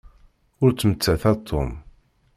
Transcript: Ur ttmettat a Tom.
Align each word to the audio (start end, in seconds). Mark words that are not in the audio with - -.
Ur 0.63 0.71
ttmettat 0.71 1.23
a 1.31 1.33
Tom. 1.47 1.69